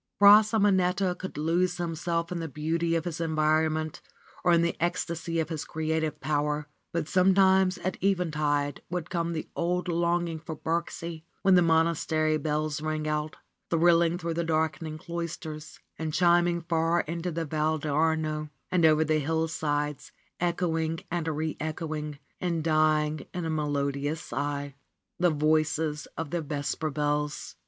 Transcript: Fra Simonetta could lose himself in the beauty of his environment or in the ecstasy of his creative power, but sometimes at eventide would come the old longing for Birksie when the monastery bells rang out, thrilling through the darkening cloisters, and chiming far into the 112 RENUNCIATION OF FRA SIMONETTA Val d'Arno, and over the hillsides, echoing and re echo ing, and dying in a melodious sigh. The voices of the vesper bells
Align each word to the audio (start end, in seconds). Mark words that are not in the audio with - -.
Fra 0.17 0.43
Simonetta 0.43 1.15
could 1.19 1.37
lose 1.37 1.77
himself 1.77 2.31
in 2.31 2.39
the 2.39 2.47
beauty 2.47 2.95
of 2.95 3.05
his 3.05 3.21
environment 3.21 4.01
or 4.43 4.51
in 4.51 4.63
the 4.63 4.75
ecstasy 4.81 5.39
of 5.39 5.49
his 5.49 5.63
creative 5.63 6.19
power, 6.19 6.67
but 6.91 7.07
sometimes 7.07 7.77
at 7.77 8.01
eventide 8.03 8.81
would 8.89 9.11
come 9.11 9.31
the 9.33 9.47
old 9.55 9.87
longing 9.87 10.39
for 10.39 10.55
Birksie 10.55 11.21
when 11.43 11.53
the 11.53 11.61
monastery 11.61 12.37
bells 12.39 12.81
rang 12.81 13.07
out, 13.07 13.35
thrilling 13.69 14.17
through 14.17 14.33
the 14.33 14.43
darkening 14.43 14.97
cloisters, 14.97 15.77
and 15.99 16.15
chiming 16.15 16.61
far 16.61 17.01
into 17.01 17.29
the 17.31 17.45
112 17.45 17.83
RENUNCIATION 17.83 18.25
OF 18.25 18.47
FRA 18.47 18.49
SIMONETTA 18.49 18.49
Val 18.49 18.49
d'Arno, 18.49 18.49
and 18.71 18.85
over 18.87 19.05
the 19.05 19.23
hillsides, 19.23 20.11
echoing 20.39 20.99
and 21.11 21.27
re 21.27 21.55
echo 21.59 21.93
ing, 21.93 22.17
and 22.39 22.63
dying 22.63 23.27
in 23.35 23.45
a 23.45 23.51
melodious 23.51 24.19
sigh. 24.21 24.73
The 25.19 25.29
voices 25.29 26.07
of 26.17 26.31
the 26.31 26.41
vesper 26.41 26.89
bells 26.89 27.55